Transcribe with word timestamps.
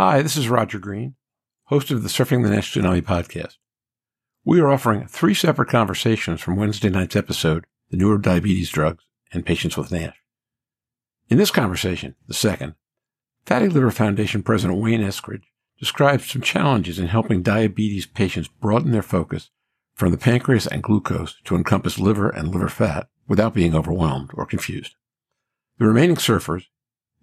Hi, 0.00 0.22
this 0.22 0.36
is 0.36 0.48
Roger 0.48 0.78
Green, 0.78 1.16
host 1.64 1.90
of 1.90 2.04
the 2.04 2.08
Surfing 2.08 2.44
the 2.44 2.50
NASH 2.50 2.72
Tsunami 2.72 3.02
podcast. 3.02 3.56
We 4.44 4.60
are 4.60 4.70
offering 4.70 5.08
three 5.08 5.34
separate 5.34 5.70
conversations 5.70 6.40
from 6.40 6.54
Wednesday 6.54 6.88
night's 6.88 7.16
episode, 7.16 7.66
The 7.90 7.96
Newer 7.96 8.16
Diabetes 8.18 8.70
Drugs 8.70 9.02
and 9.32 9.44
Patients 9.44 9.76
with 9.76 9.90
NASH. 9.90 10.14
In 11.28 11.36
this 11.36 11.50
conversation, 11.50 12.14
the 12.28 12.32
second, 12.32 12.76
Fatty 13.44 13.68
Liver 13.68 13.90
Foundation 13.90 14.44
President 14.44 14.80
Wayne 14.80 15.00
Eskridge 15.00 15.46
describes 15.80 16.30
some 16.30 16.42
challenges 16.42 17.00
in 17.00 17.08
helping 17.08 17.42
diabetes 17.42 18.06
patients 18.06 18.46
broaden 18.46 18.92
their 18.92 19.02
focus 19.02 19.50
from 19.96 20.12
the 20.12 20.16
pancreas 20.16 20.68
and 20.68 20.80
glucose 20.80 21.40
to 21.42 21.56
encompass 21.56 21.98
liver 21.98 22.30
and 22.30 22.52
liver 22.52 22.68
fat 22.68 23.08
without 23.26 23.52
being 23.52 23.74
overwhelmed 23.74 24.30
or 24.34 24.46
confused. 24.46 24.94
The 25.78 25.86
remaining 25.86 26.14
surfers, 26.14 26.66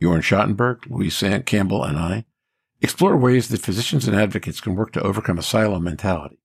Jorn 0.02 0.22
Schattenberg, 0.22 0.90
Louise 0.90 1.16
Sant 1.16 1.46
Campbell, 1.46 1.82
and 1.82 1.98
I, 1.98 2.26
Explore 2.82 3.18
ways 3.18 3.48
that 3.50 3.62
physicians 3.62 4.08
and 4.08 4.16
advocates 4.16 4.60
can 4.60 4.76
work 4.76 4.92
to 4.94 5.02
overcome 5.02 5.38
a 5.38 5.44
silo 5.44 5.80
mentality. 5.80 6.40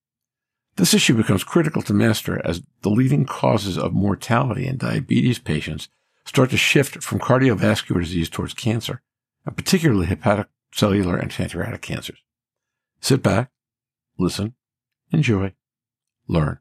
This 0.76 0.94
issue 0.94 1.14
becomes 1.14 1.44
critical 1.44 1.82
to 1.82 1.92
master 1.92 2.40
as 2.44 2.62
the 2.82 2.90
leading 2.90 3.26
causes 3.26 3.76
of 3.76 3.92
mortality 3.92 4.66
in 4.66 4.76
diabetes 4.76 5.38
patients 5.38 5.88
start 6.24 6.50
to 6.50 6.56
shift 6.56 7.02
from 7.02 7.18
cardiovascular 7.18 8.00
disease 8.00 8.28
towards 8.28 8.54
cancer, 8.54 9.02
and 9.44 9.56
particularly 9.56 10.06
hepatic 10.06 10.46
cellular 10.72 11.16
and 11.16 11.30
pancreatic 11.30 11.82
cancers. 11.82 12.18
Sit 13.00 13.22
back, 13.22 13.50
listen, 14.16 14.54
enjoy, 15.10 15.52
learn. 16.28 16.60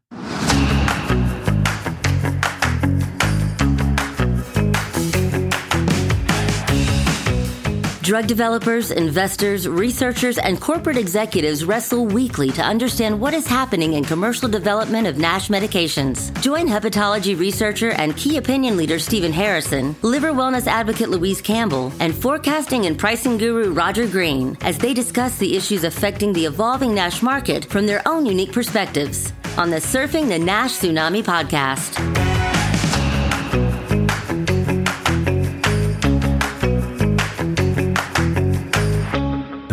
Drug 8.10 8.26
developers, 8.26 8.90
investors, 8.90 9.68
researchers, 9.68 10.40
and 10.40 10.60
corporate 10.60 10.98
executives 10.98 11.64
wrestle 11.64 12.08
weekly 12.08 12.50
to 12.54 12.64
understand 12.64 13.22
what 13.22 13.36
is 13.36 13.46
happening 13.46 13.94
in 13.94 14.04
commercial 14.04 14.50
development 14.50 15.06
of 15.06 15.20
NASH 15.20 15.50
medications. 15.50 16.34
Join 16.42 16.66
hepatology 16.66 17.38
researcher 17.38 17.92
and 17.92 18.18
key 18.18 18.38
opinion 18.38 18.78
leader 18.78 18.98
Stephen 18.98 19.32
Harrison, 19.32 19.96
liver 20.02 20.32
wellness 20.32 20.66
advocate 20.66 21.10
Louise 21.10 21.40
Campbell, 21.40 21.94
and 22.00 22.16
forecasting 22.16 22.88
and 22.88 22.98
pricing 22.98 23.38
guru 23.38 23.74
Roger 23.74 24.08
Green 24.08 24.58
as 24.62 24.80
they 24.80 24.96
discuss 24.96 25.38
the 25.38 25.56
issues 25.56 25.84
affecting 25.84 26.34
the 26.34 26.46
evolving 26.46 26.96
NASH 26.96 27.22
market 27.22 27.66
from 27.66 27.86
their 27.86 28.02
own 28.08 28.26
unique 28.26 28.52
perspectives 28.52 29.34
on 29.56 29.70
the 29.70 29.78
Surfing 29.78 30.30
the 30.30 30.40
NASH 30.40 30.80
Tsunami 30.80 31.22
podcast. 31.22 32.39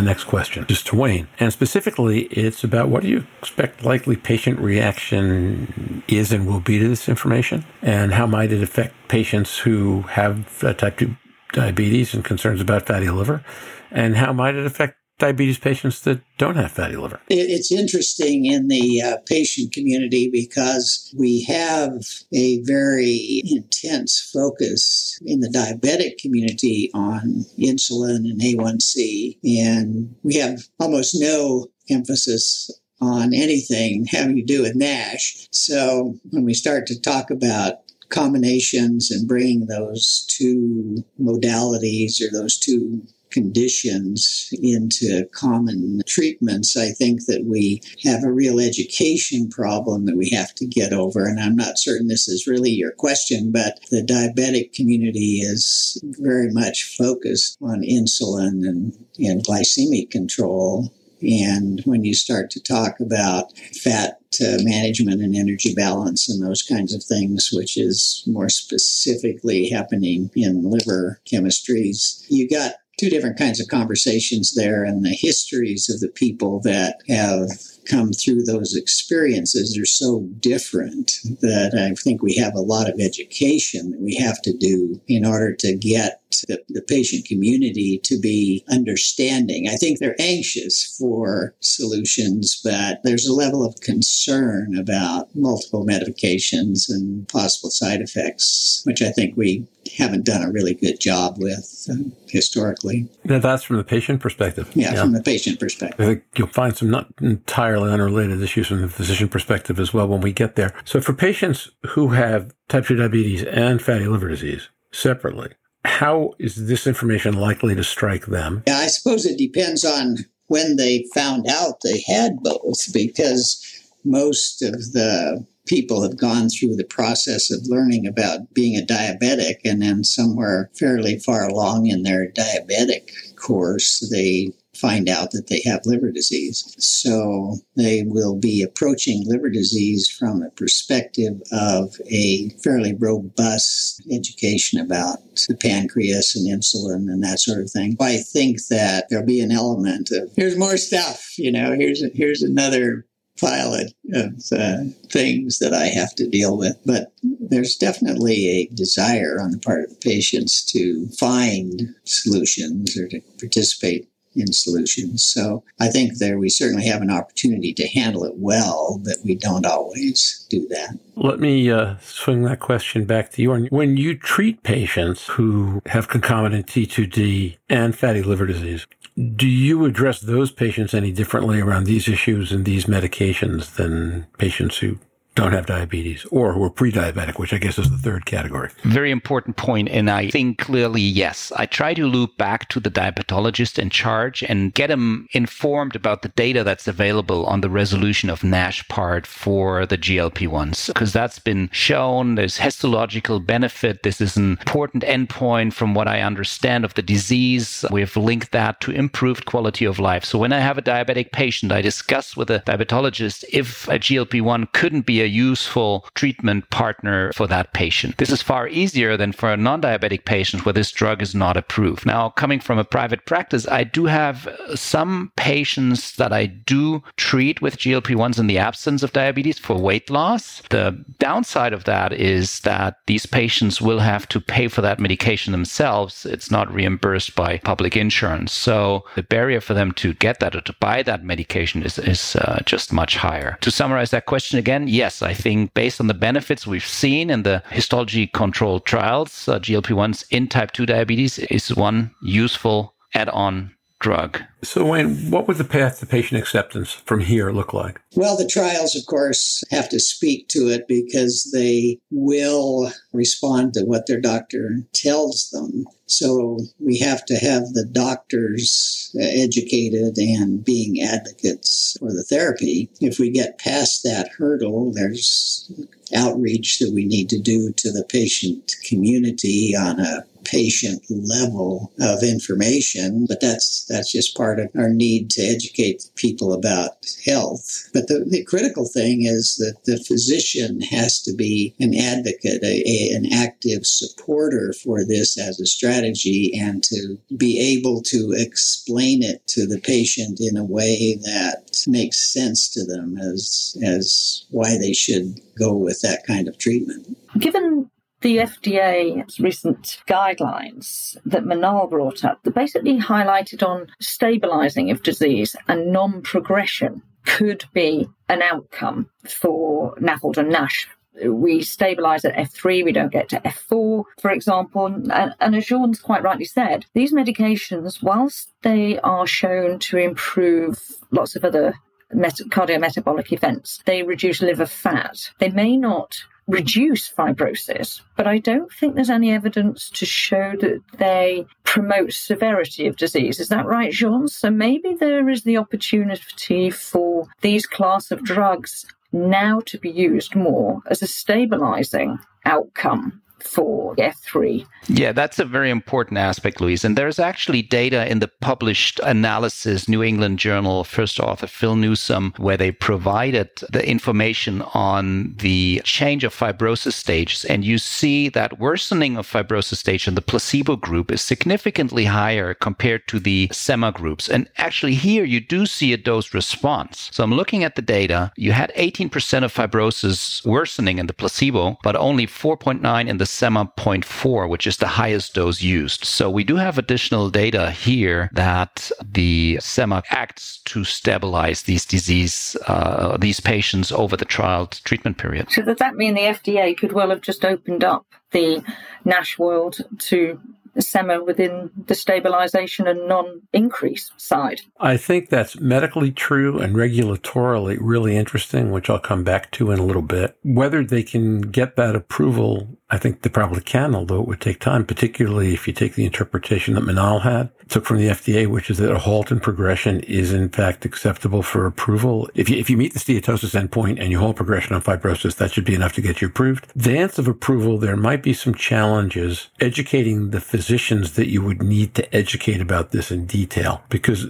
Next 0.07 0.25
question, 0.25 0.67
just 0.67 0.87
to 0.89 0.97
Wayne. 0.97 1.29
And 1.39 1.53
specifically, 1.53 2.23
it's 2.25 2.65
about 2.65 2.89
what 2.89 3.03
do 3.03 3.09
you 3.09 3.27
expect 3.39 3.85
likely 3.85 4.17
patient 4.17 4.59
reaction 4.59 6.03
is 6.09 6.33
and 6.33 6.47
will 6.47 6.61
be 6.61 6.79
to 6.79 6.89
this 6.89 7.09
information? 7.09 7.65
And 7.83 8.15
how 8.15 8.27
might 8.27 8.53
it 8.53 8.63
affect 8.63 8.95
patients 9.09 9.59
who 9.59 10.03
have 10.03 10.65
uh, 10.65 10.73
type 10.73 10.99
2 10.99 11.17
diabetes 11.53 12.15
and 12.15 12.25
concerns 12.25 12.61
about 12.61 12.87
fatty 12.87 13.11
liver? 13.11 13.45
And 13.91 14.17
how 14.17 14.33
might 14.33 14.55
it 14.55 14.67
affect 14.67 14.97
diabetes 15.19 15.59
patients 15.59 16.01
that 16.03 16.21
don't 16.39 16.57
have 16.57 16.73
fatty 16.73 16.97
liver? 16.97 17.21
It's 17.29 17.73
interesting 17.73 18.47
in 18.47 18.69
the 18.69 19.03
uh, 19.03 19.17
patient 19.27 19.73
community 19.73 20.29
because 20.31 21.13
we 21.17 21.43
have 21.45 21.93
a 22.33 22.61
very 22.63 23.43
intense 23.45 24.31
focus 24.33 25.19
in 25.25 25.41
the 25.41 25.49
diabetic 25.49 26.19
community 26.19 26.91
on 26.95 27.45
insulin 27.59 28.29
and 28.29 28.41
A1C, 28.41 29.39
and 29.45 30.15
we 30.23 30.37
have 30.37 30.69
almost 30.79 31.17
no 31.19 31.69
emphasis 31.89 32.71
on 33.01 33.35
anything 33.35 34.07
having 34.07 34.37
to 34.37 34.43
do 34.43 34.63
with 34.63 34.75
NASH. 34.75 35.49
So 35.51 36.19
when 36.31 36.45
we 36.45 36.55
start 36.55 36.87
to 36.87 37.01
talk 37.01 37.31
about 37.31 37.75
combinations 38.09 39.11
and 39.11 39.27
bringing 39.27 39.67
those 39.67 40.25
two 40.29 41.05
modalities 41.21 42.21
or 42.21 42.31
those 42.33 42.59
two 42.59 43.03
conditions 43.37 44.49
into 44.63 45.27
common 45.35 46.01
treatments, 46.07 46.75
I 46.75 46.93
think 46.93 47.27
that 47.27 47.45
we 47.45 47.83
have 48.03 48.25
a 48.25 48.33
real 48.33 48.59
education 48.59 49.51
problem 49.51 50.07
that 50.07 50.17
we 50.17 50.31
have 50.31 50.55
to 50.55 50.67
get 50.67 50.95
over. 50.95 51.27
And 51.27 51.39
I'm 51.39 51.55
not 51.55 51.79
certain 51.79 52.09
this 52.09 52.29
is 52.29 52.47
really 52.47 52.71
your 52.71 52.93
question, 52.93 53.53
but 53.53 53.79
the 53.91 54.01
diabetic 54.03 54.73
community 54.73 55.41
is 55.43 56.01
very 56.19 56.51
much 56.51 56.97
focused 56.97 57.59
on 57.61 57.83
insulin 57.83 58.67
and, 58.67 58.95
and 59.19 59.45
glycemic 59.45 60.11
control. 60.11 60.91
And 61.21 61.83
when 61.85 62.05
you 62.05 62.15
start 62.15 62.51
to 62.53 62.63
talk 62.63 63.01
about 63.01 63.53
fat 63.85 64.19
uh, 64.41 64.59
management 64.61 65.21
and 65.21 65.37
energy 65.37 65.75
balance 65.75 66.27
and 66.29 66.43
those 66.43 66.63
kinds 66.63 66.95
of 66.95 67.03
things, 67.05 67.51
which 67.53 67.77
is 67.77 68.23
more 68.27 68.49
specifically 68.49 69.69
happening 69.69 70.31
in 70.35 70.71
liver 70.71 71.21
chemistries, 71.31 72.25
you 72.29 72.49
got 72.49 72.73
two 72.99 73.11
different 73.11 73.39
kinds 73.39 73.61
of 73.61 73.69
conversations 73.69 74.55
there 74.55 74.85
and 74.85 75.05
the 75.05 75.11
histories 75.11 75.89
of 75.91 76.01
the 76.01 76.09
people 76.09 76.61
that 76.61 76.99
have 77.09 77.51
come 77.87 78.13
through 78.13 78.43
those 78.43 78.75
experiences 78.75 79.79
are 79.79 79.87
so 79.87 80.27
different 80.41 81.13
that 81.41 81.73
I 81.79 81.95
think 81.95 82.23
we 82.23 82.35
have 82.37 82.55
a 82.55 82.61
lot 82.61 82.89
of 82.89 83.01
education 83.01 83.91
that 83.91 84.01
we 84.01 84.17
have 84.17 84.41
to 84.43 84.57
do 84.57 85.01
in 85.07 85.25
order 85.25 85.55
to 85.57 85.77
get 85.77 86.21
the, 86.49 86.63
the, 86.69 86.83
patient 86.83 87.25
community 87.25 87.99
to 88.05 88.19
be 88.19 88.65
understanding. 88.69 89.69
I 89.69 89.77
think 89.77 89.99
they're 89.99 90.21
anxious 90.21 90.97
for 90.99 91.55
solutions, 91.61 92.61
but 92.63 93.01
there's 93.05 93.27
a 93.27 93.35
level 93.35 93.65
of 93.65 93.81
concern 93.81 94.77
about 94.77 95.35
multiple 95.35 95.87
medications 95.87 96.89
and 96.89 97.29
possible 97.29 97.71
side 97.71 98.01
effects, 98.01 98.83
which 98.85 99.03
I 99.03 99.11
think 99.11 99.37
we 99.37 99.67
haven't 99.97 100.25
done 100.25 100.43
a 100.43 100.51
really 100.51 100.75
good 100.75 101.01
job 101.01 101.37
with 101.39 101.87
uh, 101.91 101.95
historically. 102.29 103.09
Now 103.25 103.39
that's 103.39 103.63
from 103.63 103.77
the 103.77 103.85
patient 103.85 104.21
perspective. 104.21 104.71
Yeah, 104.75 104.95
yeah, 104.95 105.01
from 105.03 105.13
the 105.13 105.23
patient 105.23 105.61
perspective. 105.61 106.01
I 106.01 106.05
think 106.15 106.25
you'll 106.37 106.49
find 106.49 106.77
some 106.77 106.91
not 106.91 107.09
entirely 107.21 107.91
unrelated 107.91 108.43
issues 108.43 108.69
from 108.69 108.83
the 108.83 108.89
physician 108.89 109.29
perspective 109.29 109.79
as 109.79 109.93
well 109.93 110.09
when 110.09 110.21
we 110.21 110.33
get 110.33 110.57
there. 110.57 110.73
So 110.85 111.01
for 111.01 111.13
patients 111.13 111.71
who 111.89 112.09
have 112.09 112.53
type 112.69 112.87
2 112.87 112.97
diabetes 112.97 113.45
and 113.45 113.81
fatty 113.81 114.07
liver 114.07 114.29
disease 114.29 114.69
separately, 114.93 115.51
how 115.85 116.35
is 116.39 116.67
this 116.67 116.87
information 116.87 117.35
likely 117.35 117.75
to 117.75 117.85
strike 117.85 118.27
them? 118.27 118.63
Yeah, 118.67 118.79
I 118.79 118.89
suppose 118.89 119.25
it 119.25 119.39
depends 119.39 119.85
on 119.85 120.17
when 120.49 120.77
they 120.77 121.07
found 121.15 121.47
out 121.49 121.81
they 121.83 122.03
had 122.07 122.39
both 122.43 122.93
because 122.93 123.63
most 124.05 124.63
of 124.63 124.93
the 124.93 125.45
people 125.67 126.03
have 126.03 126.17
gone 126.17 126.49
through 126.49 126.77
the 126.77 126.85
process 126.85 127.51
of 127.51 127.67
learning 127.67 128.07
about 128.07 128.55
being 128.55 128.77
a 128.77 128.87
diabetic 128.87 129.57
and 129.65 129.83
then 129.83 130.05
somewhere 130.05 130.71
fairly 130.79 131.19
far 131.19 131.47
along 131.49 131.87
in 131.87 132.03
their 132.03 132.31
diabetic 132.31 133.11
course 133.37 134.09
they 134.11 134.53
find 134.77 135.09
out 135.09 135.31
that 135.31 135.47
they 135.49 135.63
have 135.65 135.81
liver 135.85 136.11
disease. 136.11 136.75
So 136.79 137.57
they 137.77 138.03
will 138.07 138.37
be 138.37 138.63
approaching 138.63 139.25
liver 139.27 139.49
disease 139.49 140.09
from 140.09 140.43
a 140.43 140.51
perspective 140.51 141.41
of 141.53 141.95
a 142.11 142.51
fairly 142.63 142.95
robust 142.95 144.03
education 144.13 144.81
about 144.81 145.19
the 145.49 145.57
pancreas 145.57 146.37
and 146.37 146.47
insulin 146.47 147.11
and 147.11 147.23
that 147.23 147.41
sort 147.41 147.61
of 147.61 147.71
thing. 147.71 147.97
I 148.01 148.19
think 148.19 148.59
that 148.69 149.07
there'll 149.09 149.27
be 149.27 149.41
an 149.41 149.53
element 149.53 150.11
of 150.13 150.31
here's 150.37 150.59
more 150.59 150.77
stuff, 150.77 151.39
you 151.39 151.51
know, 151.51 151.73
here's 151.73 152.03
here's 152.15 152.43
another 152.43 153.07
pile 153.41 153.75
of, 153.75 153.93
of 154.15 154.35
uh, 154.53 154.85
things 155.11 155.59
that 155.59 155.73
I 155.73 155.87
have 155.87 156.15
to 156.17 156.29
deal 156.29 156.57
with. 156.57 156.77
But 156.85 157.13
there's 157.23 157.77
definitely 157.77 158.49
a 158.49 158.67
desire 158.75 159.39
on 159.41 159.51
the 159.51 159.59
part 159.59 159.85
of 159.85 159.91
the 159.91 159.97
patients 159.97 160.65
to 160.73 161.07
find 161.19 161.95
solutions 162.05 162.97
or 162.97 163.09
to 163.09 163.21
participate 163.39 164.09
in 164.37 164.53
solutions. 164.53 165.25
So 165.25 165.65
I 165.81 165.89
think 165.89 166.19
there 166.19 166.39
we 166.39 166.49
certainly 166.49 166.87
have 166.87 167.03
an 167.03 167.11
opportunity 167.11 167.73
to 167.75 167.89
handle 167.89 168.25
it 168.25 168.35
well, 168.37 169.01
but 169.03 169.17
we 169.25 169.35
don't 169.35 169.67
always 169.67 170.47
do 170.51 170.67
that. 170.69 170.99
Let 171.17 171.41
me 171.41 171.71
uh, 171.71 171.97
swing 172.01 172.43
that 172.43 172.61
question 172.61 173.07
back 173.07 173.31
to 173.33 173.43
you. 173.43 173.67
When 173.71 173.97
you 173.97 174.17
treat 174.17 174.63
patients 174.63 175.27
who 175.27 175.81
have 175.87 176.09
concomitant 176.09 176.67
T2D 176.67 177.57
and 177.71 177.97
fatty 177.97 178.23
liver 178.23 178.47
disease, 178.47 178.87
do 179.17 179.47
you 179.49 179.85
address 179.85 180.21
those 180.21 180.51
patients 180.51 180.93
any 180.93 181.11
differently 181.11 181.61
around 181.61 181.85
these 181.85 182.07
issues 182.07 182.53
and 182.53 182.65
these 182.65 182.85
medications 182.85 183.75
than 183.77 184.27
patients 184.39 184.79
who 184.79 184.99
don't 185.37 185.53
have 185.53 185.67
diabetes 185.67 186.25
or 186.33 186.55
who 186.55 186.65
are 186.65 186.71
pre-diabetic, 186.71 187.39
which 187.39 187.53
I 187.53 187.59
guess 187.59 187.79
is 187.79 187.91
the 187.91 187.99
third 187.99 188.25
category. 188.27 188.71
Very 188.83 189.11
important 189.11 189.57
point, 189.57 189.89
and 189.91 190.11
I 190.11 190.31
think 190.31 190.59
clearly 190.59 191.03
yes. 191.03 191.53
I 191.57 191.67
try 191.67 191.95
to 191.95 192.07
loop 192.07 192.37
back 192.39 192.69
to 192.71 192.81
the 192.81 192.91
diabetologist 192.91 193.79
in 193.79 193.91
charge 193.91 194.43
and 194.43 194.73
get 194.73 194.91
him 194.91 195.29
informed 195.33 195.95
about 195.95 196.23
the 196.23 196.31
data 196.31 196.65
that's 196.65 196.89
available 196.89 197.45
on 197.47 197.61
the 197.61 197.71
resolution 197.71 198.31
of 198.31 198.43
NASH 198.43 198.89
part 198.89 199.27
for 199.27 199.85
the 199.85 199.99
GLP-1s 199.99 200.89
because 200.89 201.13
that's 201.13 201.39
been 201.39 201.69
shown. 201.71 202.35
There's 202.35 202.57
histological 202.57 203.39
benefit. 203.39 204.03
This 204.03 204.21
is 204.21 204.37
an 204.37 204.53
important 204.53 205.03
endpoint 205.03 205.75
from 205.75 205.95
what 205.95 206.09
I 206.09 206.23
understand 206.23 206.85
of 206.85 206.95
the 206.95 207.03
disease. 207.03 207.85
We've 207.91 208.17
linked 208.17 208.53
that 208.53 208.81
to 208.81 208.91
improved 208.91 209.45
quality 209.45 209.85
of 209.85 209.99
life. 209.99 210.25
So 210.25 210.39
when 210.39 210.55
I 210.55 210.61
have 210.61 210.79
a 210.79 210.83
diabetic 210.83 211.33
patient, 211.33 211.73
I 211.73 211.83
discuss 211.83 212.37
with 212.39 212.51
a 212.51 212.61
diabetologist 212.61 213.45
if 213.53 213.87
a 213.89 213.99
GLP-1 213.99 214.73
couldn't 214.73 215.05
be 215.05 215.21
a 215.21 215.26
a 215.27 215.29
useful 215.29 216.07
treatment 216.15 216.71
partner 216.71 217.33
for 217.33 217.47
that 217.49 217.73
patient. 217.73 218.17
This 218.17 218.31
is 218.31 218.43
far 218.43 218.69
easier 218.69 219.17
than 219.17 219.33
for 219.33 219.53
a 219.53 219.57
non 219.57 219.83
diabetic 219.83 220.25
patient 220.25 220.65
where 220.65 220.73
this 220.73 220.93
drug 220.93 221.21
is 221.21 221.35
not 221.35 221.57
approved. 221.57 222.07
Now, 222.07 222.31
coming 222.31 222.61
from 222.61 222.79
a 222.79 222.85
private 222.85 223.27
practice, 223.27 223.67
I 223.69 223.83
do 223.85 224.07
have 224.07 224.49
some 224.75 225.33
patients 225.37 226.17
that 226.17 226.33
I 226.33 226.47
do 226.47 227.03
treat 227.17 227.61
with 227.61 227.79
GLP 227.79 228.15
1s 228.15 228.39
in 228.39 228.47
the 228.47 228.59
absence 228.59 229.03
of 229.03 229.13
diabetes 229.13 229.59
for 229.59 229.77
weight 229.77 230.09
loss. 230.11 230.63
The 230.71 231.05
downside 231.19 231.73
of 231.73 231.85
that 231.85 232.13
is 232.13 232.61
that 232.61 232.99
these 233.07 233.27
patients 233.27 233.81
will 233.81 234.01
have 234.01 234.29
to 234.29 234.41
pay 234.41 234.69
for 234.69 234.81
that 234.83 235.01
medication 235.01 235.53
themselves. 235.53 236.25
It's 236.25 236.51
not 236.51 236.73
reimbursed 236.73 237.35
by 237.35 237.59
public 237.59 237.97
insurance. 237.97 238.53
So 238.53 239.05
the 239.17 239.23
barrier 239.23 239.61
for 239.61 239.75
them 239.75 239.93
to 239.93 240.15
get 240.15 240.41
that 240.41 240.55
or 240.55 240.61
to 240.63 240.75
buy 240.79 241.03
that 241.03 241.25
medication 241.25 241.83
is, 241.83 241.99
is 241.99 242.37
uh, 242.37 242.63
just 242.65 242.93
much 242.93 243.17
higher. 243.17 243.59
To 243.63 243.71
summarize 243.71 244.11
that 244.11 244.27
question 244.27 244.59
again, 244.59 244.89
yes, 244.89 245.16
yes, 245.17 245.23
I 245.23 245.35
think 245.35 245.75
based 245.75 246.01
on 246.01 246.07
the 246.07 246.15
benefits 246.15 246.67
we've 246.67 246.87
seen 246.87 247.31
in 247.31 247.43
the 247.43 247.63
histology 247.71 248.27
controlled 248.27 248.85
trials, 248.85 249.49
uh, 249.49 249.59
GLP 249.59 249.95
1s 249.95 250.25
in 250.31 250.49
type 250.49 250.73
2 250.73 250.87
diabetes 250.87 251.39
is 251.39 251.75
one 251.75 252.11
useful 252.23 252.95
add 253.15 253.29
on 253.31 253.75
drug. 254.01 254.41
So, 254.63 254.87
Wayne, 254.87 255.31
what 255.31 255.47
would 255.47 255.59
the 255.59 255.65
path 255.65 256.01
to 256.01 256.07
patient 256.07 256.41
acceptance 256.41 256.93
from 256.93 257.21
here 257.21 257.51
look 257.51 257.75
like? 257.75 258.01
Well, 258.15 258.37
the 258.37 258.49
trials, 258.49 258.97
of 258.97 259.05
course, 259.07 259.63
have 259.71 259.89
to 259.91 260.01
speak 260.01 260.49
to 260.49 260.69
it 260.69 260.89
because 260.89 261.51
they 261.53 261.99
will 262.11 262.91
respond 263.13 263.75
to 263.75 263.85
what 263.85 264.07
their 264.07 264.21
doctor 264.21 264.79
tells 264.93 265.51
them. 265.51 265.87
So, 266.07 266.59
we 266.81 266.99
have 266.99 267.25
to 267.27 267.37
have 267.37 267.75
the 267.75 267.85
doctors 267.85 269.15
educated 269.21 270.17
and 270.17 270.65
being 270.65 271.03
advocates 271.03 271.97
for 271.99 272.13
the 272.13 272.25
therapy. 272.25 272.89
If 273.01 273.19
we 273.19 273.31
get 273.31 273.59
past 273.59 274.03
that 274.05 274.31
hurdle, 274.39 274.93
there's 274.93 275.71
outreach 276.15 276.79
that 276.79 276.93
we 276.95 277.05
need 277.05 277.29
to 277.31 277.39
do 277.39 277.73
to 277.73 277.93
the 277.93 278.05
patient 278.05 278.75
community 278.89 279.75
on 279.77 280.01
a 280.01 280.25
patient 280.47 281.03
level 281.11 281.93
of 282.01 282.23
information, 282.23 283.27
but 283.27 283.41
that's 283.41 283.85
that's 283.89 284.13
just 284.13 284.37
part 284.37 284.46
of 284.55 284.71
our 284.77 284.89
need 284.89 285.31
to 285.31 285.43
educate 285.43 286.11
people 286.15 286.53
about 286.53 286.91
health. 287.25 287.91
But 287.93 288.09
the, 288.09 288.25
the 288.29 288.45
critical 288.45 288.87
thing 288.87 289.25
is 289.25 289.57
that 289.57 289.85
the 289.85 290.03
physician 290.05 290.81
has 290.83 291.21
to 291.23 291.35
be 291.35 291.75
an 291.81 291.95
advocate, 291.95 292.63
a, 292.63 292.83
a, 292.87 293.15
an 293.15 293.33
active 293.33 293.87
supporter 293.87 294.73
for 294.73 295.05
this 295.05 295.39
as 295.39 295.61
a 295.61 295.67
strategy, 295.67 296.53
and 296.59 296.83
to 296.85 297.19
be 297.37 297.59
able 297.59 298.03
to 298.03 298.33
explain 298.37 299.23
it 299.23 299.47
to 299.49 299.67
the 299.67 299.81
patient 299.81 300.39
in 300.41 300.57
a 300.57 300.65
way 300.65 301.19
that 301.23 301.85
makes 301.87 302.33
sense 302.33 302.69
to 302.71 302.85
them 302.85 303.19
as 303.19 303.77
as 303.85 304.45
why 304.51 304.77
they 304.79 304.93
should 304.93 305.41
go 305.59 305.75
with 305.75 306.01
that 306.03 306.27
kind 306.27 306.49
of 306.49 306.59
treatment. 306.59 307.17
Given 307.39 307.86
the 308.21 308.39
FDA's 308.39 309.39
recent 309.39 310.03
guidelines 310.09 311.17
that 311.27 311.45
Manal 311.45 311.89
brought 311.89 312.25
up, 312.25 312.43
that 312.43 312.55
basically 312.55 312.99
highlighted 312.99 313.67
on 313.67 313.89
stabilizing 314.01 314.91
of 314.91 315.03
disease 315.03 315.55
and 315.69 315.93
non 315.93 316.23
progression 316.23 317.03
could 317.27 317.65
be 317.73 318.09
an 318.29 318.41
outcome 318.41 319.11
for 319.29 319.95
NAFLD 319.97 320.39
and 320.39 320.51
NASH. 320.51 320.89
We 321.25 321.63
stabilize 321.63 322.25
at 322.25 322.37
F3, 322.37 322.85
we 322.85 322.93
don't 322.93 323.13
get 323.13 323.31
to 323.31 323.41
F4, 323.41 324.05
for 324.21 324.31
example. 324.31 324.87
And, 324.87 325.35
and 325.41 325.57
as 325.57 325.67
Jorn's 325.67 326.01
quite 326.01 326.23
rightly 326.23 326.45
said, 326.45 326.85
these 326.95 327.13
medications, 327.13 328.03
whilst 328.03 328.53
they 328.63 328.99
are 329.01 329.27
shown 329.27 329.79
to 329.81 329.97
improve 329.97 330.79
lots 331.11 331.35
of 331.35 331.45
other 331.45 331.75
met- 332.13 332.41
cardiometabolic 332.51 333.33
events, 333.33 333.81
they 333.87 334.03
reduce 334.03 334.43
liver 334.43 334.67
fat. 334.67 335.31
They 335.39 335.49
may 335.49 335.77
not 335.77 336.19
reduce 336.47 337.11
fibrosis, 337.11 338.01
but 338.17 338.27
I 338.27 338.39
don't 338.39 338.73
think 338.73 338.95
there's 338.95 339.11
any 339.11 339.33
evidence 339.33 339.91
to 339.91 340.07
show 340.07 340.55
that 340.61 340.81
they 340.99 341.47
promote 341.65 342.13
severity 342.13 342.87
of 342.87 342.97
disease. 342.97 343.41
Is 343.41 343.49
that 343.49 343.67
right, 343.67 343.93
Jorn? 343.93 344.29
So 344.29 344.51
maybe 344.51 344.95
there 344.95 345.29
is 345.29 345.43
the 345.43 345.57
opportunity 345.57 346.71
for 346.71 347.27
these 347.41 347.67
class 347.67 348.11
of 348.11 348.23
drugs 348.23 348.87
now 349.13 349.61
to 349.67 349.79
be 349.79 349.91
used 349.91 350.35
more 350.35 350.83
as 350.87 351.03
a 351.03 351.07
stabilizing 351.07 352.19
outcome 352.45 353.21
for 353.41 353.95
F3. 353.97 354.67
Yeah, 354.89 355.13
that's 355.13 355.39
a 355.39 355.45
very 355.45 355.71
important 355.71 356.19
aspect, 356.19 356.61
Louise. 356.61 356.85
And 356.85 356.97
there's 356.97 357.19
actually 357.19 357.63
data 357.63 358.11
in 358.11 358.21
the 358.21 358.29
published 358.29 359.01
analysis, 359.01 359.89
New 359.89 360.03
England 360.03 360.39
Journal, 360.39 360.85
first 360.85 361.19
author 361.21 361.47
Phil 361.47 361.77
Newsome, 361.77 362.33
where 362.37 362.57
they 362.57 362.71
provided 362.71 363.51
the 363.71 363.87
information 363.89 364.63
on 364.75 365.35
the 365.39 365.81
change 365.85 366.25
of 366.25 366.35
fibrosis 366.35 366.93
stages. 366.93 367.45
And 367.45 367.65
you 367.65 367.79
see 367.79 368.29
that 368.31 368.59
worsening 368.59 369.17
of 369.17 369.31
fibrosis 369.31 369.77
stage 369.77 370.07
in 370.07 370.15
the 370.15 370.23
placebo 370.23 370.77
group 370.77 371.11
is 371.11 371.21
significantly 371.21 372.07
higher 372.07 372.55
compared 372.55 373.09
to 373.09 373.19
the 373.19 373.49
SEMA 373.53 373.93
groups. 373.93 374.29
And 374.29 374.49
actually, 374.57 374.95
here 374.95 375.25
you 375.25 375.41
do 375.41 375.67
see 375.67 375.93
a 375.93 375.97
dose 375.97 376.33
response. 376.33 377.11
So 377.13 377.25
I'm 377.25 377.35
looking 377.35 377.65
at 377.65 377.75
the 377.75 377.83
data. 377.83 378.33
You 378.37 378.53
had 378.53 378.73
18% 378.77 379.45
of 379.45 379.53
fibrosis 379.53 380.45
worsening 380.47 380.99
in 380.99 381.07
the 381.07 381.15
placebo, 381.15 381.79
but 381.83 381.97
only 381.97 382.27
4.9 382.27 383.09
in 383.09 383.19
the 383.19 383.26
SEMA 383.27 383.71
0.4, 383.77 384.49
which 384.49 384.67
is 384.67 384.77
the 384.79 384.87
highest 384.87 385.35
dose 385.35 385.63
used. 385.63 386.05
So 386.05 386.31
we 386.31 386.45
do 386.45 386.57
have 386.57 386.79
additional 386.79 387.31
data 387.31 387.71
here 387.71 388.31
that 388.33 388.91
the 389.05 389.59
SEMA 389.61 390.03
acts 390.11 390.59
to 390.67 390.85
stabilize 390.85 391.63
these 391.63 391.85
disease, 391.85 392.57
uh, 392.67 393.17
these 393.19 393.41
patients 393.41 393.93
over 393.93 394.17
the 394.17 394.25
trial 394.25 394.67
treatment 394.67 395.19
period. 395.19 395.51
So 395.51 395.63
does 395.63 395.79
that 395.79 395.97
mean 395.97 396.15
the 396.15 396.23
FDA 396.23 396.77
could 396.77 396.93
well 396.93 397.11
have 397.11 397.21
just 397.21 397.45
opened 397.45 397.85
up 397.85 398.07
the 398.33 398.63
NASH 399.05 399.39
world 399.39 399.79
to 399.99 400.41
SEMA 400.79 401.25
within 401.25 401.71
the 401.87 401.95
stabilization 401.95 402.87
and 402.87 403.09
non 403.09 403.43
increase 403.53 404.11
side. 404.17 404.61
I 404.79 404.97
think 404.97 405.31
that's 405.31 405.59
medically 405.61 406.11
true 406.11 406.59
and 406.59 406.75
regulatorily 406.75 407.79
really 407.81 408.17
interesting, 408.17 408.71
which 408.71 408.91
I'll 408.91 408.99
come 408.99 409.25
back 409.25 409.51
to 409.53 409.71
in 409.71 409.79
a 409.79 409.85
little 409.85 410.03
bit. 410.03 410.37
Whether 410.43 410.85
they 410.85 411.03
can 411.03 411.41
get 411.41 411.77
that 411.77 411.97
approval, 411.97 412.79
I 412.89 412.99
think 412.99 413.23
they 413.23 413.31
probably 413.31 413.63
can, 413.63 413.95
although 413.95 414.21
it 414.21 414.29
would 414.29 414.41
take 414.41 414.61
time, 414.61 414.87
particularly 414.87 415.53
if 415.53 415.67
you 415.67 415.73
take 415.73 415.95
the 415.95 416.05
interpretation 416.05 416.75
that 416.75 416.85
Manal 416.85 417.23
had, 417.23 417.51
took 417.69 417.85
from 417.85 417.97
the 417.97 418.09
FDA, 418.09 418.47
which 418.47 418.71
is 418.71 418.79
that 418.79 418.93
a 418.93 418.99
halt 418.99 419.33
in 419.33 419.41
progression 419.41 420.01
is 420.01 420.33
in 420.33 420.49
fact 420.51 420.85
acceptable 420.85 421.43
for 421.43 421.67
approval. 421.67 422.29
If 422.35 422.49
you, 422.49 422.57
if 422.59 422.71
you 422.71 422.77
meet 422.77 422.95
the 422.95 423.01
steatosis 423.01 423.61
endpoint 423.61 424.01
and 424.01 424.13
you 424.13 424.21
halt 424.21 424.37
progression 424.37 424.77
on 424.77 424.83
fibrosis, 424.83 425.35
that 425.37 425.53
should 425.53 425.65
be 425.65 425.75
enough 425.75 425.95
to 425.95 426.01
get 426.01 426.21
you 426.21 426.29
approved. 426.29 426.67
Dance 426.77 427.19
of 427.19 427.27
approval, 427.27 427.79
there 427.79 427.97
might 427.97 428.23
be 428.23 428.33
some 428.33 428.55
challenges 428.55 429.49
educating 429.59 430.31
the 430.31 430.41
physicians 430.41 431.15
that 431.15 431.29
you 431.29 431.43
would 431.43 431.63
need 431.63 431.95
to 431.97 432.15
educate 432.15 432.61
about 432.61 432.93
this 432.93 433.11
in 433.11 433.27
detail 433.27 433.83
because 433.89 434.27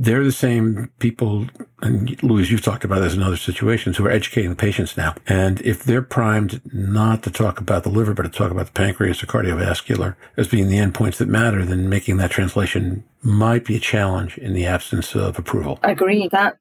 they're 0.00 0.22
the 0.22 0.30
same 0.30 0.90
people, 1.00 1.46
and 1.82 2.22
Louise, 2.22 2.52
you've 2.52 2.62
talked 2.62 2.84
about 2.84 3.00
this 3.00 3.14
in 3.14 3.22
other 3.22 3.36
situations, 3.36 3.96
who 3.96 4.06
are 4.06 4.10
educating 4.10 4.48
the 4.48 4.56
patients 4.56 4.96
now. 4.96 5.16
And 5.26 5.60
if 5.62 5.82
they're 5.82 6.02
primed 6.02 6.60
not 6.72 7.24
to 7.24 7.32
talk 7.32 7.60
about 7.60 7.82
the 7.82 7.90
liver, 7.90 8.14
but 8.14 8.22
to 8.22 8.28
talk 8.28 8.52
about 8.52 8.66
the 8.66 8.72
pancreas 8.72 9.20
or 9.24 9.26
cardiovascular 9.26 10.14
as 10.36 10.46
being 10.46 10.68
the 10.68 10.76
endpoints 10.76 11.16
that 11.16 11.26
matter, 11.26 11.64
then 11.64 11.88
making 11.88 12.16
that 12.18 12.30
translation 12.30 13.02
might 13.22 13.64
be 13.64 13.76
a 13.76 13.80
challenge 13.80 14.38
in 14.38 14.54
the 14.54 14.66
absence 14.66 15.14
of 15.14 15.38
approval. 15.38 15.78
I 15.82 15.90
agree. 15.90 16.28
That 16.28 16.58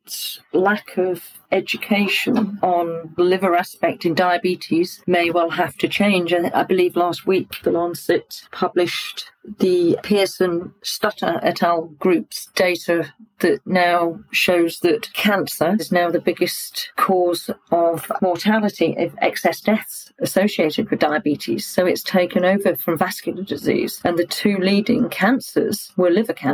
lack 0.54 0.98
of 0.98 1.24
education 1.52 2.60
on 2.62 3.14
the 3.16 3.24
liver 3.24 3.56
aspect 3.56 4.06
in 4.06 4.14
diabetes 4.14 5.02
may 5.08 5.30
well 5.30 5.50
have 5.50 5.78
to 5.78 5.88
change. 5.88 6.34
And 6.34 6.48
I 6.48 6.64
believe 6.64 6.96
last 6.96 7.26
week 7.26 7.62
the 7.64 7.72
Lancet 7.72 8.44
published 8.52 9.26
the 9.60 9.98
Pearson 10.04 10.74
Stuttard 10.84 11.40
et 11.42 11.64
al. 11.64 11.84
group's 12.00 12.48
data 12.56 13.14
that 13.40 13.66
now 13.66 14.20
shows 14.32 14.80
that 14.80 15.14
cancer 15.14 15.78
is 15.80 15.92
now 15.92 16.10
the 16.10 16.20
biggest 16.20 16.92
cause 16.98 17.50
of 17.72 18.12
mortality 18.22 18.96
of 18.98 19.16
excess 19.22 19.62
deaths 19.62 20.12
associated 20.20 20.90
with 20.90 21.00
diabetes. 21.00 21.66
So 21.66 21.86
it's 21.86 22.04
taken 22.04 22.44
over 22.44 22.76
from 22.76 22.98
vascular 22.98 23.44
disease. 23.44 24.02
And 24.04 24.18
the 24.18 24.26
two 24.26 24.58
leading 24.58 25.08
cancers 25.08 25.94
were 25.96 26.10
liver 26.10 26.34
cancer 26.34 26.47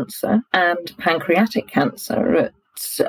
and 0.53 0.97
pancreatic 0.97 1.67
cancer 1.67 2.35
at 2.35 2.53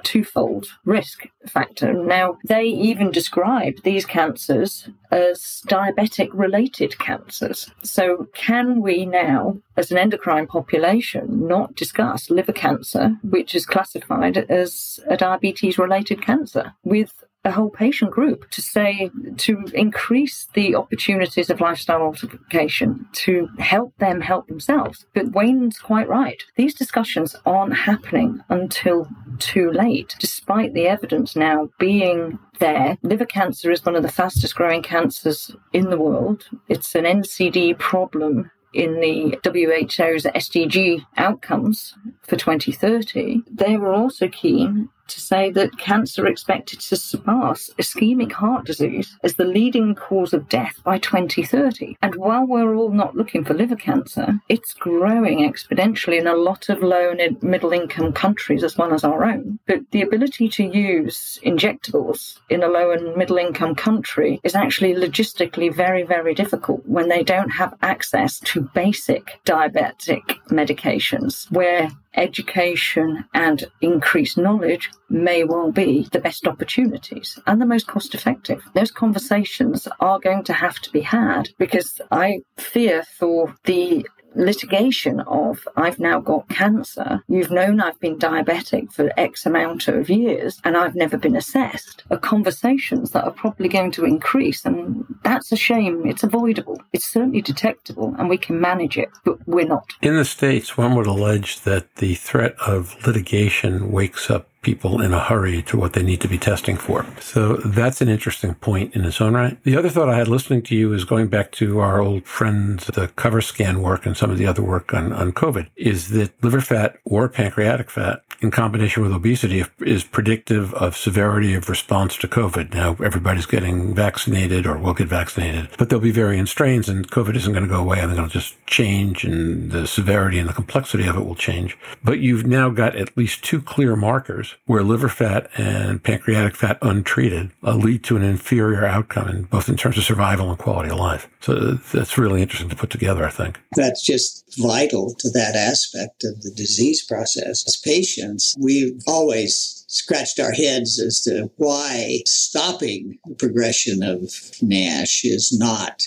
twofold 0.04 0.66
risk 0.84 1.26
factor. 1.46 1.92
Now, 1.92 2.36
they 2.44 2.64
even 2.64 3.10
describe 3.10 3.82
these 3.82 4.04
cancers 4.04 4.88
as 5.10 5.62
diabetic 5.68 6.28
related 6.32 6.98
cancers. 6.98 7.70
So, 7.82 8.28
can 8.34 8.82
we 8.82 9.06
now, 9.06 9.58
as 9.76 9.90
an 9.90 9.98
endocrine 9.98 10.46
population, 10.46 11.46
not 11.46 11.74
discuss 11.74 12.30
liver 12.30 12.52
cancer, 12.52 13.16
which 13.22 13.54
is 13.54 13.66
classified 13.66 14.36
as 14.36 15.00
a 15.08 15.16
diabetes 15.16 15.78
related 15.78 16.22
cancer, 16.22 16.74
with 16.84 17.23
a 17.44 17.50
whole 17.50 17.70
patient 17.70 18.10
group 18.10 18.50
to 18.50 18.62
say 18.62 19.10
to 19.36 19.64
increase 19.74 20.48
the 20.54 20.74
opportunities 20.74 21.50
of 21.50 21.60
lifestyle 21.60 21.98
modification 22.00 23.06
to 23.12 23.48
help 23.58 23.96
them 23.98 24.20
help 24.20 24.48
themselves. 24.48 25.04
But 25.14 25.32
Wayne's 25.32 25.78
quite 25.78 26.08
right. 26.08 26.42
These 26.56 26.74
discussions 26.74 27.36
aren't 27.44 27.76
happening 27.76 28.40
until 28.48 29.08
too 29.38 29.70
late, 29.70 30.16
despite 30.18 30.72
the 30.74 30.86
evidence 30.86 31.36
now 31.36 31.68
being 31.78 32.38
there. 32.60 32.96
Liver 33.02 33.26
cancer 33.26 33.70
is 33.70 33.84
one 33.84 33.96
of 33.96 34.02
the 34.02 34.12
fastest 34.12 34.54
growing 34.54 34.82
cancers 34.82 35.50
in 35.72 35.90
the 35.90 35.98
world. 35.98 36.48
It's 36.68 36.94
an 36.94 37.04
NCD 37.04 37.78
problem 37.78 38.50
in 38.74 39.00
the 39.00 39.38
WHO's 39.44 40.24
SDG 40.24 41.06
outcomes 41.16 41.94
for 42.22 42.36
2030, 42.36 43.42
they 43.50 43.76
were 43.76 43.94
also 43.94 44.28
keen 44.28 44.88
to 45.08 45.20
say 45.20 45.50
that 45.50 45.78
cancer 45.78 46.26
expected 46.26 46.80
to 46.80 46.96
surpass 46.96 47.70
ischemic 47.78 48.32
heart 48.32 48.64
disease 48.66 49.16
as 49.22 49.34
the 49.34 49.44
leading 49.44 49.94
cause 49.94 50.32
of 50.32 50.48
death 50.48 50.80
by 50.84 50.98
2030. 50.98 51.96
And 52.02 52.14
while 52.16 52.46
we're 52.46 52.74
all 52.74 52.90
not 52.90 53.16
looking 53.16 53.44
for 53.44 53.54
liver 53.54 53.76
cancer, 53.76 54.40
it's 54.48 54.74
growing 54.74 55.40
exponentially 55.40 56.18
in 56.18 56.26
a 56.26 56.36
lot 56.36 56.68
of 56.68 56.82
low 56.82 57.10
and 57.10 57.42
middle 57.42 57.72
income 57.72 58.12
countries 58.12 58.64
as 58.64 58.76
well 58.76 58.92
as 58.92 59.04
our 59.04 59.24
own. 59.24 59.58
But 59.66 59.80
the 59.90 60.02
ability 60.02 60.48
to 60.50 60.64
use 60.64 61.38
injectables 61.44 62.38
in 62.48 62.62
a 62.62 62.68
low 62.68 62.90
and 62.90 63.16
middle 63.16 63.38
income 63.38 63.74
country 63.74 64.40
is 64.44 64.54
actually 64.54 64.94
logistically 64.94 65.74
very, 65.74 66.02
very 66.02 66.34
difficult 66.34 66.82
when 66.86 67.08
they 67.08 67.22
don't 67.22 67.50
have 67.50 67.74
access 67.82 68.40
to 68.40 68.62
basic 68.74 69.38
diabetic 69.44 70.22
medications 70.48 71.50
where 71.50 71.90
education 72.16 73.24
and 73.34 73.64
increased 73.80 74.38
knowledge 74.38 74.90
may 75.08 75.44
well 75.44 75.72
be 75.72 76.08
the 76.12 76.20
best 76.20 76.46
opportunities 76.46 77.38
and 77.46 77.60
the 77.60 77.66
most 77.66 77.86
cost 77.86 78.14
effective. 78.14 78.62
Those 78.74 78.90
conversations 78.90 79.88
are 80.00 80.18
going 80.18 80.44
to 80.44 80.52
have 80.52 80.80
to 80.80 80.90
be 80.90 81.00
had 81.00 81.50
because 81.58 82.00
I 82.10 82.40
fear 82.56 83.02
for 83.18 83.54
the 83.64 84.06
litigation 84.34 85.20
of 85.20 85.66
I've 85.76 85.98
now 85.98 86.20
got 86.20 86.48
cancer, 86.48 87.22
you've 87.28 87.50
known 87.50 87.80
I've 87.80 88.00
been 88.00 88.18
diabetic 88.18 88.92
for 88.92 89.12
X 89.16 89.46
amount 89.46 89.88
of 89.88 90.10
years 90.10 90.60
and 90.64 90.76
I've 90.76 90.94
never 90.94 91.16
been 91.16 91.36
assessed 91.36 92.02
are 92.10 92.18
conversations 92.18 93.10
that 93.12 93.24
are 93.24 93.30
probably 93.30 93.68
going 93.68 93.90
to 93.92 94.04
increase. 94.04 94.64
And 94.64 95.04
that's 95.22 95.52
a 95.52 95.56
shame. 95.56 96.06
It's 96.06 96.22
avoidable. 96.22 96.80
It's 96.92 97.06
certainly 97.06 97.42
detectable 97.42 98.14
and 98.18 98.28
we 98.28 98.38
can 98.38 98.60
manage 98.60 98.98
it, 98.98 99.10
but 99.24 99.38
we're 99.46 99.66
not. 99.66 99.92
In 100.02 100.16
the 100.16 100.24
States, 100.24 100.76
one 100.76 100.94
would 100.96 101.06
allege 101.06 101.60
that 101.60 101.96
the 101.96 102.14
threat 102.14 102.54
of 102.66 102.96
litigation 103.06 103.90
wakes 103.90 104.30
up 104.30 104.48
people 104.64 105.00
in 105.00 105.12
a 105.12 105.20
hurry 105.20 105.62
to 105.62 105.76
what 105.76 105.92
they 105.92 106.02
need 106.02 106.20
to 106.22 106.28
be 106.28 106.38
testing 106.38 106.76
for. 106.76 107.06
So 107.20 107.56
that's 107.58 108.00
an 108.00 108.08
interesting 108.08 108.54
point 108.54 108.94
in 108.94 109.04
its 109.04 109.20
own 109.20 109.34
right. 109.34 109.62
The 109.62 109.76
other 109.76 109.88
thought 109.88 110.08
I 110.08 110.16
had 110.16 110.28
listening 110.28 110.62
to 110.62 110.74
you 110.74 110.92
is 110.92 111.04
going 111.04 111.28
back 111.28 111.52
to 111.52 111.80
our 111.80 112.00
old 112.00 112.24
friends, 112.24 112.86
the 112.86 113.08
COVERSCAN 113.08 113.76
work 113.76 114.06
and 114.06 114.16
some 114.16 114.30
of 114.30 114.38
the 114.38 114.46
other 114.46 114.62
work 114.62 114.92
on, 114.92 115.12
on 115.12 115.32
COVID, 115.32 115.68
is 115.76 116.08
that 116.10 116.42
liver 116.42 116.60
fat 116.60 116.96
or 117.04 117.28
pancreatic 117.28 117.90
fat 117.90 118.22
in 118.40 118.50
combination 118.50 119.02
with 119.02 119.12
obesity 119.12 119.64
is 119.80 120.04
predictive 120.04 120.74
of 120.74 120.96
severity 120.96 121.54
of 121.54 121.68
response 121.68 122.16
to 122.18 122.28
COVID. 122.28 122.74
Now 122.74 122.96
everybody's 123.02 123.46
getting 123.46 123.94
vaccinated 123.94 124.66
or 124.66 124.76
will 124.78 124.94
get 124.94 125.08
vaccinated, 125.08 125.68
but 125.78 125.88
there'll 125.88 126.02
be 126.02 126.10
variant 126.10 126.48
strains 126.48 126.88
and 126.88 127.10
COVID 127.10 127.36
isn't 127.36 127.52
going 127.52 127.64
to 127.64 127.70
go 127.70 127.80
away. 127.80 128.00
Think 128.00 128.12
it'll 128.18 128.28
just 128.28 128.54
change 128.66 129.24
and 129.24 129.70
the 129.70 129.86
severity 129.86 130.38
and 130.38 130.48
the 130.48 130.52
complexity 130.52 131.06
of 131.06 131.16
it 131.16 131.24
will 131.24 131.34
change. 131.34 131.78
But 132.02 132.20
you've 132.20 132.46
now 132.46 132.70
got 132.70 132.96
at 132.96 133.16
least 133.16 133.42
two 133.42 133.62
clear 133.62 133.96
markers 133.96 134.53
where 134.66 134.82
liver 134.82 135.08
fat 135.08 135.50
and 135.56 136.02
pancreatic 136.02 136.56
fat 136.56 136.78
untreated 136.82 137.50
uh, 137.62 137.74
lead 137.74 138.02
to 138.04 138.16
an 138.16 138.22
inferior 138.22 138.84
outcome 138.84 139.28
in 139.28 139.42
both 139.44 139.68
in 139.68 139.76
terms 139.76 139.98
of 139.98 140.04
survival 140.04 140.50
and 140.50 140.58
quality 140.58 140.90
of 140.90 140.98
life. 140.98 141.28
So 141.40 141.54
that's 141.92 142.18
really 142.18 142.42
interesting 142.42 142.70
to 142.70 142.76
put 142.76 142.90
together, 142.90 143.24
I 143.24 143.30
think. 143.30 143.60
That's 143.76 144.04
just 144.04 144.44
vital 144.58 145.14
to 145.18 145.30
that 145.30 145.54
aspect 145.56 146.24
of 146.24 146.42
the 146.42 146.52
disease 146.56 147.04
process. 147.04 147.64
As 147.66 147.76
patients, 147.76 148.54
we've 148.58 149.00
always 149.06 149.84
scratched 149.88 150.40
our 150.40 150.52
heads 150.52 151.00
as 151.00 151.20
to 151.22 151.50
why 151.56 152.20
stopping 152.26 153.18
the 153.26 153.34
progression 153.34 154.02
of 154.02 154.30
NASH 154.62 155.24
is 155.24 155.56
not 155.56 156.02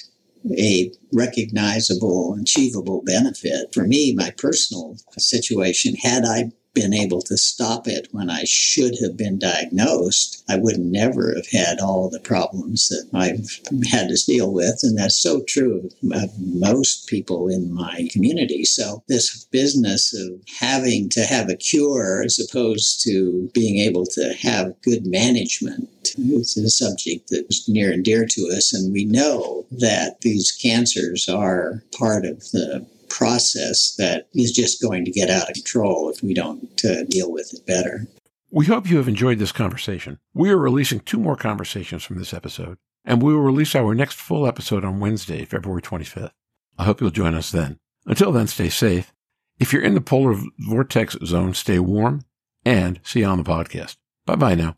a 0.57 0.91
recognizable, 1.13 2.37
achievable 2.41 3.01
benefit. 3.05 3.73
For 3.73 3.85
me, 3.85 4.13
my 4.13 4.31
personal 4.37 4.97
situation, 5.17 5.95
had 5.95 6.25
I 6.25 6.51
been 6.77 6.93
able 6.93 7.21
to 7.23 7.37
stop 7.37 7.87
it 7.87 8.07
when 8.11 8.29
I 8.29 8.43
should 8.45 8.95
have 9.01 9.17
been 9.17 9.39
diagnosed, 9.39 10.43
I 10.47 10.57
would 10.57 10.77
never 10.77 11.33
have 11.33 11.47
had 11.51 11.79
all 11.79 12.07
the 12.07 12.19
problems 12.19 12.89
that 12.89 13.07
I've 13.13 13.49
had 13.89 14.09
to 14.09 14.25
deal 14.25 14.53
with. 14.53 14.79
And 14.83 14.97
that's 14.97 15.17
so 15.17 15.41
true 15.47 15.89
of 16.11 16.29
most 16.39 17.07
people 17.07 17.47
in 17.47 17.73
my 17.73 18.07
community. 18.11 18.63
So 18.63 19.03
this 19.07 19.45
business 19.45 20.13
of 20.13 20.39
having 20.59 21.09
to 21.09 21.21
have 21.21 21.49
a 21.49 21.55
cure 21.55 22.21
as 22.23 22.39
opposed 22.39 23.03
to 23.05 23.49
being 23.53 23.79
able 23.79 24.05
to 24.05 24.33
have 24.41 24.79
good 24.83 25.07
management 25.07 25.89
is 26.17 26.57
a 26.57 26.69
subject 26.69 27.29
that's 27.31 27.67
near 27.67 27.91
and 27.91 28.05
dear 28.05 28.25
to 28.25 28.41
us. 28.55 28.71
And 28.73 28.93
we 28.93 29.05
know 29.05 29.65
that 29.71 30.21
these 30.21 30.51
cancers 30.51 31.27
are 31.27 31.83
part 31.97 32.25
of 32.25 32.39
the 32.51 32.85
process 33.09 33.95
that 33.97 34.27
is 34.33 34.51
just 34.51 34.81
going 34.81 35.05
to 35.05 35.11
get 35.11 35.29
out 35.29 35.49
of 35.49 35.55
control 35.55 36.09
if 36.09 36.21
we 36.23 36.33
don't 36.33 36.83
uh, 36.85 37.03
deal 37.09 37.31
with 37.31 37.53
it 37.53 37.65
better. 37.65 38.07
We 38.49 38.65
hope 38.65 38.89
you 38.89 38.97
have 38.97 39.07
enjoyed 39.07 39.39
this 39.39 39.51
conversation. 39.51 40.19
We 40.33 40.49
are 40.49 40.57
releasing 40.57 41.01
two 41.01 41.19
more 41.19 41.35
conversations 41.35 42.03
from 42.03 42.17
this 42.17 42.33
episode, 42.33 42.77
and 43.03 43.21
we 43.21 43.33
will 43.33 43.41
release 43.41 43.75
our 43.75 43.93
next 43.93 44.15
full 44.15 44.47
episode 44.47 44.85
on 44.85 44.99
Wednesday, 44.99 45.43
February 45.43 45.81
25th. 45.81 46.31
I 46.77 46.85
hope 46.85 47.01
you'll 47.01 47.09
join 47.09 47.35
us 47.35 47.51
then. 47.51 47.77
Until 48.05 48.31
then, 48.31 48.47
stay 48.47 48.69
safe. 48.69 49.13
If 49.59 49.73
you're 49.73 49.81
in 49.81 49.95
the 49.95 50.01
polar 50.01 50.39
vortex 50.59 51.17
zone, 51.25 51.53
stay 51.55 51.79
warm 51.79 52.21
and 52.63 52.99
see 53.03 53.21
you 53.21 53.25
on 53.25 53.37
the 53.37 53.43
podcast. 53.43 53.97
Bye 54.25 54.35
bye 54.35 54.55
now. 54.55 54.73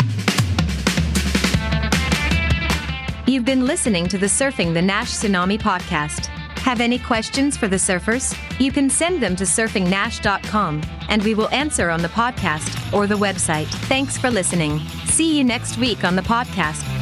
You've 3.27 3.45
been 3.45 3.67
listening 3.67 4.07
to 4.07 4.17
the 4.17 4.25
Surfing 4.25 4.74
the 4.74 4.81
Nash 4.81 5.12
Tsunami 5.12 5.59
podcast. 5.59 6.38
Have 6.63 6.81
any 6.81 6.99
questions 6.99 7.57
for 7.57 7.67
the 7.67 7.77
surfers? 7.77 8.37
You 8.59 8.71
can 8.71 8.89
send 8.89 9.23
them 9.23 9.35
to 9.37 9.43
surfingnash.com 9.43 10.83
and 11.07 11.23
we 11.23 11.33
will 11.33 11.49
answer 11.49 11.89
on 11.89 12.01
the 12.01 12.09
podcast 12.09 12.93
or 12.93 13.07
the 13.07 13.15
website. 13.15 13.67
Thanks 13.87 14.17
for 14.17 14.29
listening. 14.29 14.79
See 15.05 15.37
you 15.37 15.43
next 15.43 15.77
week 15.77 16.03
on 16.03 16.15
the 16.15 16.21
podcast. 16.21 16.99